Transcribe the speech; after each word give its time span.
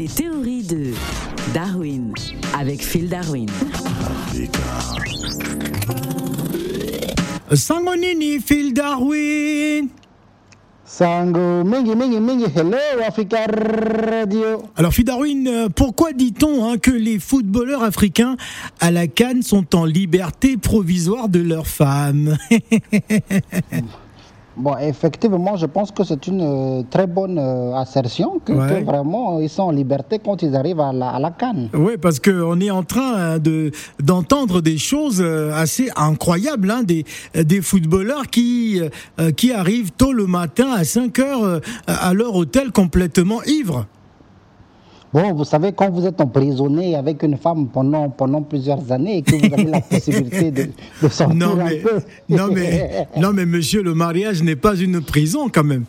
Les 0.00 0.08
théories 0.08 0.62
de 0.62 0.94
Darwin 1.52 2.14
avec 2.58 2.82
Phil 2.82 3.06
Darwin. 3.06 3.50
Sangonini, 7.52 8.40
Phil 8.40 8.72
Darwin. 8.72 9.88
Sango, 10.86 11.64
mingi, 11.64 11.94
mingi, 11.94 12.18
mingi, 12.18 12.46
hello, 12.56 12.78
Africa 13.06 13.44
Radio. 13.46 14.62
Alors, 14.74 14.94
Phil 14.94 15.04
Darwin, 15.04 15.46
euh, 15.46 15.68
pourquoi 15.68 16.14
dit-on 16.14 16.66
hein, 16.66 16.78
que 16.78 16.92
les 16.92 17.18
footballeurs 17.18 17.82
africains 17.82 18.38
à 18.80 18.90
la 18.90 19.06
Cannes 19.06 19.42
sont 19.42 19.76
en 19.76 19.84
liberté 19.84 20.56
provisoire 20.56 21.28
de 21.28 21.40
leurs 21.40 21.66
femmes? 21.66 22.38
Bon, 24.60 24.76
effectivement, 24.76 25.56
je 25.56 25.66
pense 25.66 25.90
que 25.90 26.04
c'est 26.04 26.26
une 26.26 26.42
euh, 26.42 26.82
très 26.90 27.06
bonne 27.06 27.38
euh, 27.38 27.74
assertion 27.74 28.38
que, 28.44 28.52
Ouais. 28.52 28.80
que 28.80 28.84
vraiment 28.84 29.40
ils 29.40 29.48
sont 29.48 29.62
en 29.64 29.70
liberté 29.70 30.18
quand 30.22 30.42
ils 30.42 30.54
arrivent 30.54 30.80
à 30.80 30.92
la, 30.92 31.08
à 31.10 31.18
la 31.18 31.30
canne. 31.30 31.70
Oui, 31.72 31.94
parce 32.00 32.20
qu'on 32.20 32.60
est 32.60 32.70
en 32.70 32.82
train 32.82 33.14
hein, 33.16 33.38
de 33.38 33.70
d'entendre 34.02 34.60
des 34.60 34.76
choses 34.76 35.20
euh, 35.22 35.52
assez 35.54 35.88
incroyables, 35.96 36.70
hein, 36.70 36.82
des, 36.82 37.04
des 37.34 37.62
footballeurs 37.62 38.26
qui, 38.26 38.80
euh, 39.18 39.30
qui 39.32 39.52
arrivent 39.52 39.92
tôt 39.92 40.12
le 40.12 40.26
matin 40.26 40.68
à 40.76 40.84
5 40.84 41.18
heures 41.20 41.44
euh, 41.44 41.60
à 41.86 42.12
leur 42.12 42.34
hôtel 42.36 42.70
complètement 42.70 43.42
ivres. 43.44 43.86
Bon, 45.12 45.32
vous 45.34 45.44
savez, 45.44 45.72
quand 45.72 45.90
vous 45.90 46.06
êtes 46.06 46.20
emprisonné 46.20 46.94
avec 46.94 47.22
une 47.24 47.36
femme 47.36 47.66
pendant, 47.66 48.08
pendant 48.10 48.42
plusieurs 48.42 48.92
années 48.92 49.18
et 49.18 49.22
que 49.22 49.34
vous 49.34 49.52
avez 49.52 49.64
la 49.64 49.80
possibilité 49.80 50.50
de, 50.52 50.68
de 51.02 51.08
sortir 51.08 51.34
Non 51.34 51.58
un 51.60 51.64
mais, 51.64 51.76
peu. 51.78 51.98
non, 52.28 52.46
mais, 52.52 53.08
non 53.16 53.32
mais 53.32 53.44
monsieur, 53.44 53.82
le 53.82 53.92
mariage 53.94 54.40
n'est 54.42 54.54
pas 54.56 54.76
une 54.76 55.00
prison 55.00 55.48
quand 55.52 55.64
même. 55.64 55.84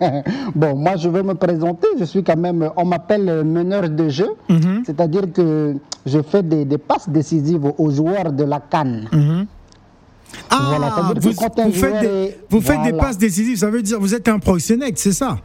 Bon, 0.54 0.74
moi, 0.74 0.96
je 0.96 1.08
vais 1.08 1.22
me 1.22 1.34
présenter. 1.34 1.86
Je 2.00 2.04
suis 2.04 2.24
quand 2.24 2.36
même, 2.36 2.68
on 2.76 2.84
m'appelle 2.84 3.44
meneur 3.44 3.88
de 3.90 4.08
jeu. 4.08 4.28
Mhm. 4.48 4.82
C'est-à-dire 4.86 5.30
que 5.32 5.76
je 6.06 6.20
fais 6.22 6.42
des, 6.42 6.64
des 6.64 6.78
passes 6.78 7.08
décisives 7.08 7.70
aux 7.78 7.90
joueurs 7.90 8.32
de 8.32 8.42
la 8.44 8.58
canne. 8.58 9.08
Ah, 10.50 10.66
Voilà, 10.70 10.88
que 11.14 11.20
vous, 11.20 11.28
un 11.60 11.64
vous 11.66 11.72
faites, 11.72 12.00
des, 12.00 12.06
est- 12.06 12.38
vous 12.50 12.60
faites 12.60 12.82
des 12.82 12.92
passes 12.94 13.18
décisives, 13.18 13.58
ça 13.58 13.70
veut 13.70 13.82
dire 13.82 14.00
vous 14.00 14.14
êtes 14.14 14.26
un 14.28 14.38
proxénète, 14.40 14.98
c'est 14.98 15.12
ça? 15.12 15.36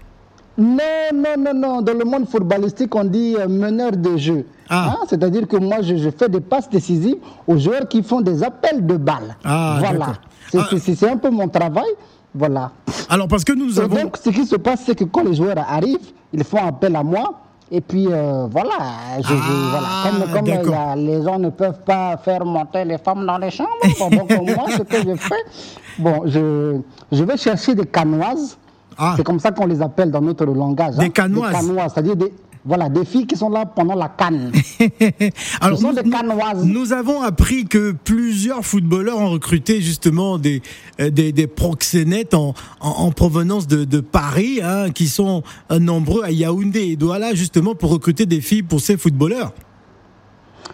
Non, 0.60 0.78
non, 1.14 1.36
non, 1.38 1.54
non. 1.54 1.82
Dans 1.82 1.94
le 1.98 2.04
monde 2.06 2.28
footballistique, 2.28 2.94
on 2.96 3.06
dit 3.06 3.36
euh, 3.40 3.48
meneur 3.48 3.92
de 3.94 4.18
jeu. 4.18 4.46
Ah. 4.70 4.90
Hein, 4.94 5.06
C'est-à-dire 5.10 5.48
que 5.48 5.58
moi, 5.58 5.78
je, 5.82 5.96
je 5.96 6.10
fais 6.10 6.28
des 6.30 6.42
passes 6.42 6.70
décisives 6.70 7.18
aux 7.48 7.58
joueurs 7.58 7.88
qui 7.88 8.04
font 8.04 8.22
des 8.22 8.44
appels 8.44 8.86
de 8.86 8.98
balles. 8.98 9.36
Ah, 9.46 9.78
voilà. 9.80 10.08
C'est 10.52 10.60
Ah. 10.60 10.68
c'est- 10.80 11.10
un 11.10 11.18
peu 11.18 11.30
mon 11.30 11.48
travail. 11.48 11.90
Voilà. 12.36 12.72
Alors 13.10 13.28
parce 13.28 13.44
que 13.44 13.54
nous, 13.54 13.66
nous 13.66 13.80
Et 13.80 13.84
avons... 13.84 13.96
donc, 13.96 14.18
ce 14.18 14.30
qui 14.30 14.46
se 14.46 14.56
passe, 14.58 14.82
c'est 14.86 14.96
que 14.96 15.06
quand 15.06 15.24
les 15.24 15.34
joueurs 15.34 15.58
arrivent, 15.58 16.12
ils 16.34 16.44
font 16.44 16.64
appel 16.64 16.96
à 16.96 17.04
moi. 17.04 17.34
Et 17.72 17.82
puis, 17.82 18.08
euh, 18.10 18.48
voilà, 18.50 18.78
je, 19.20 19.28
je- 19.28 19.34
Ah, 19.34 20.10
voilà. 20.12 20.34
Comme, 20.34 20.64
comme 20.64 20.74
a- 20.74 20.96
les 20.96 21.22
gens 21.24 21.38
ne 21.40 21.50
peuvent 21.50 21.82
pas 21.86 22.18
faire 22.18 22.44
monter 22.44 22.84
les 22.84 22.98
femmes 22.98 23.26
dans 23.26 23.38
les 23.38 23.52
chambres, 23.52 23.70
bon, 24.00 24.10
donc 24.10 24.56
moi, 24.56 24.66
ce 24.76 24.82
que 24.82 24.98
je 25.08 25.16
fais, 25.16 25.36
bon, 26.00 26.24
je, 26.26 26.78
je 27.12 27.24
vais 27.24 27.38
chercher 27.38 27.76
des 27.76 27.86
canoises. 27.86 28.58
Ah. 29.02 29.14
C'est 29.16 29.24
comme 29.24 29.40
ça 29.40 29.52
qu'on 29.52 29.66
les 29.66 29.82
appelle 29.82 30.12
dans 30.12 30.22
notre 30.22 30.46
langage. 30.46 30.98
Des 30.98 31.06
hein. 31.06 31.10
canoises. 31.10 31.52
Des 31.54 31.68
canoises, 31.68 31.92
c'est-à-dire 31.94 32.18
des, 32.18 32.34
voilà, 32.66 32.90
des 32.90 33.06
filles 33.06 33.26
qui 33.26 33.38
sont 33.38 33.50
là 33.50 33.66
pendant 33.66 33.96
la 33.96 34.10
canne. 34.10 34.52
Alors, 35.62 35.82
nous, 35.82 35.94
des 35.94 36.10
canoises. 36.10 36.66
nous 36.66 36.92
avons 36.92 37.22
appris 37.22 37.66
que 37.66 37.94
plusieurs 37.94 38.66
footballeurs 38.66 39.20
ont 39.20 39.30
recruté 39.30 39.82
justement 39.82 40.38
des, 40.38 40.62
euh, 41.00 41.10
des, 41.10 41.32
des 41.32 41.48
proxénètes 41.48 42.34
en, 42.34 42.54
en, 42.82 42.90
en 42.90 43.12
provenance 43.12 43.68
de, 43.68 43.86
de 43.86 44.02
Paris, 44.02 44.60
hein, 44.62 44.90
qui 44.92 45.08
sont 45.08 45.44
euh, 45.72 45.80
nombreux 45.80 46.24
à 46.24 46.32
Yaoundé 46.32 46.82
et 46.82 46.96
Douala, 46.98 47.34
justement 47.34 47.76
pour 47.76 47.92
recruter 47.92 48.26
des 48.26 48.42
filles 48.42 48.64
pour 48.64 48.82
ces 48.82 48.98
footballeurs. 48.98 49.54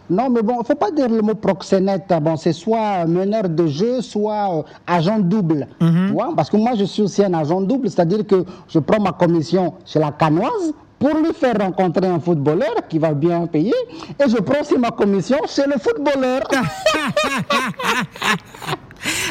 Non, 0.10 0.30
mais 0.30 0.42
bon, 0.42 0.56
il 0.56 0.60
ne 0.60 0.64
faut 0.64 0.76
pas 0.76 0.92
dire 0.92 1.10
le 1.10 1.22
mot 1.22 1.36
proxénète. 1.36 2.14
Bon, 2.22 2.38
c'est 2.38 2.54
soit 2.54 3.06
meneur 3.06 3.50
de 3.50 3.68
jeu, 3.68 4.02
soit 4.02 4.60
euh, 4.60 4.64
agent 4.86 5.20
double. 5.20 5.68
Tu 5.80 6.14
vois? 6.14 6.34
Parce 6.36 6.50
que 6.50 6.58
moi, 6.58 6.72
je 6.76 6.84
suis 6.86 7.02
aussi 7.02 7.24
un 7.24 7.34
agent 7.34 7.62
double, 7.62 7.90
c'est-à-dire 7.90 8.26
que 8.26 8.46
je 8.68 8.80
prends 8.80 9.02
ma 9.02 9.12
commission 9.12 9.74
chez 9.86 10.00
la 10.00 10.12
canoise 10.12 10.74
pour 11.00 11.14
lui 11.16 11.34
faire 11.34 11.56
rencontrer 11.60 12.08
un 12.08 12.20
footballeur 12.20 12.76
qui 12.88 13.00
va 13.00 13.14
bien 13.14 13.48
payer, 13.48 13.74
et 14.20 14.30
je 14.30 14.38
prends 14.38 14.62
aussi 14.62 14.78
ma 14.78 14.92
commission 14.92 15.38
chez 15.48 15.66
le 15.66 15.78
footballeur. 15.80 16.42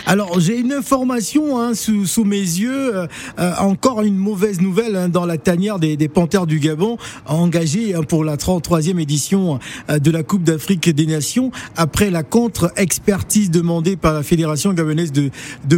Alors 0.07 0.39
j'ai 0.39 0.59
une 0.59 0.73
information 0.73 1.59
hein, 1.59 1.73
sous, 1.75 2.25
mes 2.25 2.37
yeux, 2.37 2.95
euh, 2.95 3.07
euh, 3.39 3.53
encore 3.59 4.03
une 4.03 4.17
mauvaise 4.17 4.61
nouvelle 4.61 4.97
hein, 4.97 5.09
dans 5.09 5.25
la 5.25 5.39
tanière 5.39 5.79
des, 5.79 5.97
des 5.97 6.09
Panthères 6.09 6.47
du 6.47 6.59
Gabon, 6.59 6.99
engagés 7.25 7.95
hein, 7.95 8.03
pour 8.03 8.23
la 8.23 8.37
33e 8.37 9.01
édition 9.01 9.59
euh, 9.89 9.99
de 9.99 10.11
la 10.11 10.23
Coupe 10.23 10.45
d'Afrique 10.45 10.91
des 10.91 11.07
Nations, 11.07 11.53
après 11.77 12.11
la 12.11 12.23
contre-expertise 12.23 13.51
demandée 13.51 13.97
par 13.97 14.13
la 14.13 14.23
Fédération 14.23 14.75
gabonaise 14.75 15.11
de, 15.11 15.31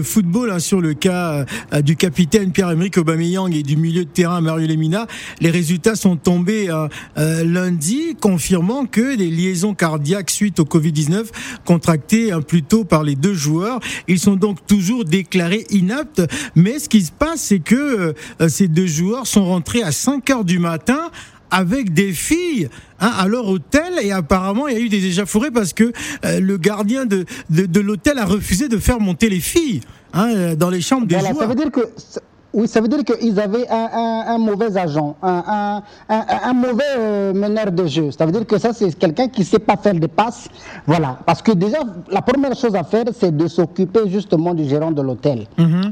football 0.02 0.50
hein, 0.50 0.58
sur 0.58 0.80
le 0.80 0.94
cas 0.94 1.44
du 1.82 1.96
capitaine 1.96 2.50
Pierre-Emerick 2.50 2.98
Aubameyang 2.98 3.54
et 3.54 3.62
du 3.62 3.76
milieu 3.76 4.04
de 4.04 4.10
terrain 4.10 4.40
Mario 4.40 4.66
Lemina. 4.66 5.06
Les 5.40 5.50
résultats 5.50 5.96
sont 5.96 6.16
tombés 6.16 6.68
lundi, 7.16 8.14
confirmant 8.20 8.84
que 8.84 9.16
des 9.16 9.30
liaisons 9.30 9.74
cardiaques 9.74 10.30
suite 10.30 10.60
au 10.60 10.64
Covid-19 10.64 11.26
contractées 11.64 12.30
plus 12.46 12.62
tôt 12.62 12.84
par 12.84 13.02
les 13.02 13.14
deux 13.14 13.34
joueurs. 13.34 13.80
Sont 14.18 14.36
donc 14.36 14.66
toujours 14.66 15.04
déclarés 15.04 15.66
inaptes. 15.70 16.22
Mais 16.54 16.78
ce 16.78 16.88
qui 16.88 17.02
se 17.02 17.12
passe, 17.12 17.40
c'est 17.40 17.60
que 17.60 18.14
euh, 18.40 18.48
ces 18.48 18.68
deux 18.68 18.86
joueurs 18.86 19.26
sont 19.26 19.44
rentrés 19.44 19.82
à 19.82 19.92
5 19.92 20.28
heures 20.30 20.44
du 20.44 20.58
matin 20.58 21.10
avec 21.50 21.94
des 21.94 22.12
filles 22.12 22.68
hein, 22.98 23.12
à 23.16 23.28
leur 23.28 23.46
hôtel 23.46 23.94
et 24.02 24.10
apparemment 24.10 24.66
il 24.66 24.74
y 24.74 24.76
a 24.76 24.80
eu 24.80 24.88
des 24.88 25.06
échauffourées 25.06 25.52
parce 25.52 25.72
que 25.72 25.92
euh, 26.24 26.40
le 26.40 26.56
gardien 26.56 27.06
de, 27.06 27.24
de, 27.50 27.66
de 27.66 27.80
l'hôtel 27.80 28.18
a 28.18 28.24
refusé 28.24 28.66
de 28.68 28.78
faire 28.78 28.98
monter 28.98 29.28
les 29.28 29.38
filles 29.38 29.80
hein, 30.12 30.28
euh, 30.34 30.56
dans 30.56 30.70
les 30.70 30.80
chambres 30.80 31.06
des 31.06 31.14
Voilà, 31.14 31.28
ça 31.28 31.34
joueurs. 31.34 31.48
veut 31.50 31.54
dire 31.54 31.70
que. 31.70 31.88
Oui, 32.56 32.66
ça 32.66 32.80
veut 32.80 32.88
dire 32.88 33.04
qu'ils 33.04 33.38
avaient 33.38 33.68
un, 33.68 33.88
un- 33.92 34.24
un 34.34 34.38
mauvais 34.38 34.76
agent, 34.78 35.14
un, 35.22 35.82
un- 36.08 36.52
mauvais 36.54 36.82
euh, 36.96 37.32
meneur 37.34 37.70
de 37.70 37.86
jeu. 37.86 38.10
Ça 38.10 38.24
veut 38.24 38.32
dire 38.32 38.46
que 38.46 38.56
ça, 38.58 38.72
c'est 38.72 38.90
quelqu'un 38.98 39.28
qui 39.28 39.40
ne 39.42 39.46
sait 39.46 39.58
pas 39.58 39.76
faire 39.76 39.92
des 39.94 40.08
passes. 40.08 40.48
Voilà. 40.86 41.18
Parce 41.26 41.42
que 41.42 41.52
déjà, 41.52 41.78
la 42.10 42.22
première 42.22 42.54
chose 42.54 42.74
à 42.74 42.82
faire, 42.82 43.04
c'est 43.14 43.36
de 43.36 43.46
s'occuper 43.46 44.08
justement 44.08 44.54
du 44.54 44.64
gérant 44.64 44.90
de 44.90 45.02
l'hôtel. 45.02 45.46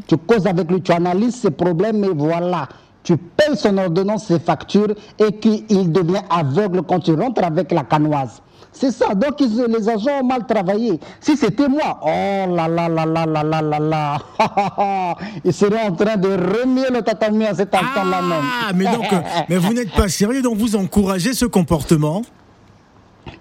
Tu 0.07 0.17
causes 0.17 0.47
avec 0.47 0.71
lui, 0.71 0.81
tu 0.81 0.91
analyses 0.93 1.37
ses 1.37 1.51
problèmes, 1.51 2.03
et 2.03 2.09
voilà. 2.15 2.67
Tu 3.03 3.19
payes 3.19 3.57
son 3.57 3.77
ordonnance, 3.77 4.25
ses 4.29 4.39
factures, 4.39 4.95
et 5.19 5.33
qu'il 5.33 5.93
devient 5.93 6.23
aveugle 6.31 6.81
quand 6.89 7.01
tu 7.01 7.13
rentres 7.15 7.45
avec 7.45 7.71
la 7.73 7.83
canoise. 7.83 8.41
C'est 8.77 8.91
ça, 8.91 9.15
donc 9.15 9.41
ils- 9.41 9.65
les 9.69 9.89
agents 9.89 10.21
ont 10.21 10.27
mal 10.27 10.45
travaillé. 10.47 10.99
Si 11.21 11.37
c'était 11.37 11.69
moi, 11.69 12.01
oh 12.03 12.07
là 12.57 12.67
là 12.69 12.89
là 12.89 13.07
là 13.07 13.25
là 13.25 13.43
là 13.45 13.63
là 13.63 13.79
là, 13.79 14.19
ils 15.45 15.53
seraient 15.53 15.87
en 15.89 15.93
train 15.95 16.17
de 16.17 16.29
remuer 16.29 16.89
le 16.91 17.01
tatami 17.03 17.47
à 17.47 17.55
cet 17.55 17.73
instant-là 17.75 18.21
même. 18.21 18.43
Ah, 18.43 18.73
mais 18.75 18.85
donc, 18.85 19.07
mais 19.49 19.57
vous 19.59 19.73
n'êtes 19.73 19.93
pas 19.93 20.09
sérieux, 20.09 20.43
donc 20.43 20.57
vous 20.57 20.75
encouragez 20.77 21.35
ce 21.35 21.47
comportement? 21.47 22.23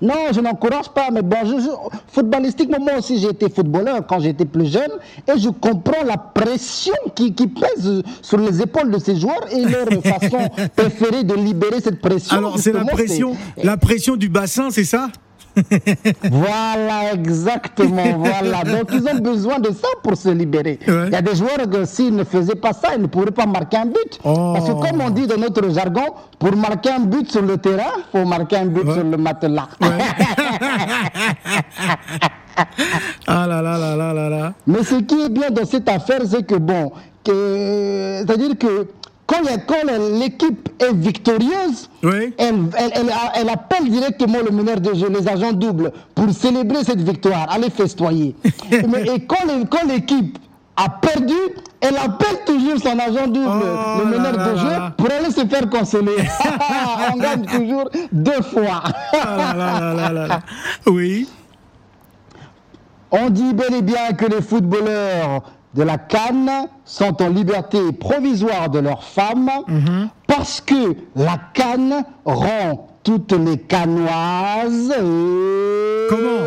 Non, 0.02 0.14
je 0.34 0.40
n'encourage 0.42 0.90
pas, 0.90 1.10
mais 1.12 1.22
bon, 1.22 1.38
je, 1.46 1.62
je- 1.62 2.00
footballistiquement, 2.14 2.80
moi 2.80 2.94
aussi 3.00 3.20
j'ai 3.20 3.30
été 3.30 3.50
footballeur 3.50 4.06
quand 4.08 4.20
j'étais 4.20 4.46
plus 4.46 4.72
jeune, 4.72 4.92
et 5.28 5.38
je 5.40 5.50
comprends 5.50 6.04
la 6.06 6.18
pression 6.18 6.94
qui, 7.16 7.34
qui 7.34 7.48
pèse 7.48 8.02
sur 8.22 8.38
les 8.38 8.62
épaules 8.62 8.92
de 8.92 9.00
ces 9.00 9.16
joueurs 9.16 9.46
et 9.52 9.64
leur 9.66 9.88
façon 10.04 10.50
préférée 10.76 11.24
de 11.24 11.34
libérer 11.36 11.80
cette 11.82 12.02
pression. 12.02 12.38
Alors 12.38 12.60
c'est 12.60 12.72
la 12.74 12.86
pression, 12.86 13.36
c'est- 13.58 13.64
la 13.66 13.78
pression 13.78 14.16
du 14.16 14.30
bassin, 14.30 14.70
c'est 14.72 14.84
ça? 14.86 15.10
Voilà, 16.32 17.14
exactement, 17.14 18.18
voilà. 18.18 18.64
Donc 18.64 18.90
ils 18.94 19.06
ont 19.08 19.20
besoin 19.20 19.60
de 19.60 19.70
ça 19.72 19.88
pour 20.04 20.16
se 20.18 20.30
libérer. 20.30 20.80
Ouais. 20.88 21.08
Il 21.08 21.14
y 21.14 21.16
a 21.16 21.22
des 21.22 21.36
joueurs 21.36 21.70
que 21.72 21.86
s'ils 21.86 22.16
ne 22.16 22.24
faisaient 22.24 22.56
pas 22.56 22.74
ça, 22.74 22.90
ils 22.96 23.02
ne 23.02 23.08
pourraient 23.08 23.32
pas 23.32 23.46
marquer 23.46 23.78
un 23.78 23.86
but. 23.86 24.20
Oh. 24.24 24.54
Parce 24.56 24.68
que 24.68 24.74
comme 24.74 25.02
on 25.02 25.10
dit 25.10 25.28
dans 25.28 25.38
notre 25.38 25.70
jargon, 25.70 26.06
pour 26.40 26.56
marquer 26.56 26.92
un 26.92 27.02
but 27.02 27.30
sur 27.32 27.42
le 27.44 27.58
terrain, 27.58 27.92
il 28.14 28.20
faut 28.20 28.26
marquer 28.28 28.58
un 28.58 28.66
but 28.66 28.84
Ouais. 28.86 28.94
sur 28.94 29.04
le 29.04 29.18
matelas. 29.18 29.70
Ah 33.28 33.48
là 33.48 33.62
là 33.62 33.78
là 33.78 33.96
là 33.96 34.14
là 34.14 34.30
là. 34.30 34.54
Mais 34.68 34.84
ce 34.84 34.96
qui 34.96 35.20
est 35.22 35.30
bien 35.30 35.50
dans 35.50 35.66
cette 35.66 35.90
affaire, 35.90 36.22
c'est 36.26 36.44
que 36.46 36.56
bon, 36.56 36.92
que, 37.24 38.24
c'est-à-dire 38.26 38.58
que 38.60 38.88
quand, 39.68 40.20
l'équipe 40.20 40.70
est 40.80 40.94
victorieuse, 40.94 41.90
Oui. 42.04 42.34
elle, 42.38 42.56
elle, 42.78 42.92
elle, 42.96 43.12
elle 43.36 43.50
appelle 43.50 43.90
directement 43.90 44.40
le 44.44 44.52
meneur 44.52 44.80
de 44.80 44.94
jeu, 44.94 45.08
les 45.10 45.28
agents 45.28 45.54
doubles, 45.54 45.92
pour 46.16 46.30
célébrer 46.32 46.84
cette 46.84 47.02
victoire, 47.02 47.48
aller 47.52 47.70
festoyer. 47.70 48.36
Mais, 48.72 49.04
et 49.16 49.26
quand 49.26 49.88
l'équipe 49.88 50.38
a 50.76 50.90
perdu, 50.90 51.34
elle 51.82 51.98
appelle 51.98 52.38
toujours 52.46 52.80
son 52.80 52.98
agent 52.98 53.28
double, 53.28 53.64
Oh 53.66 54.00
le 54.00 54.06
meneur 54.06 54.34
de 54.34 54.58
jeu, 54.58 54.70
là. 54.70 54.94
pour 54.98 55.08
aller 55.12 55.32
se 55.32 55.46
faire 55.46 55.70
consoler. 55.70 56.16
On 57.14 57.18
gagne 57.18 57.46
toujours 57.46 57.90
deux 58.12 58.42
fois. 58.42 58.84
Là 59.14 60.10
là. 60.12 60.40
Oui. 60.88 61.28
On 63.12 63.30
dit 63.30 63.54
bel 63.54 63.76
et 63.76 63.82
bien 63.84 64.14
que 64.18 64.26
les 64.26 64.42
footballeurs 64.42 65.44
de 65.74 65.84
la 65.84 65.98
Cannes 65.98 66.68
sont 66.86 67.22
en 67.22 67.30
liberté 67.30 67.80
provisoire 68.00 68.70
de 68.70 68.80
leurs 68.80 69.04
femmes 69.04 69.50
Mhm. 69.68 70.10
parce 70.28 70.62
que 70.62 70.96
la 71.16 71.38
Cannes 71.54 72.04
rend 72.26 72.88
toutes 73.04 73.34
les 73.34 73.58
canoises 73.58 74.94
euh, 74.98 76.08
Comment 76.10 76.46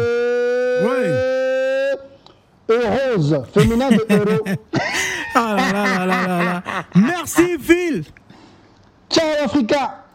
heureuses, 2.69 3.43
féminin 3.55 3.91
de 3.91 4.07
heureux. 4.11 4.43
Ah 5.39 5.55
là 5.55 5.71
là 5.73 5.85
là 5.85 6.07
là 6.07 6.27
là 6.29 6.45
là. 6.45 6.63
Merci 6.95 7.59
Phil 7.61 8.05
Ciao 9.11 9.45
Africa 9.45 10.06